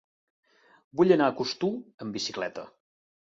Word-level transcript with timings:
Vull 1.01 1.13
anar 1.17 1.27
a 1.31 1.35
Costur 1.41 1.71
amb 2.05 2.17
bicicleta. 2.19 2.65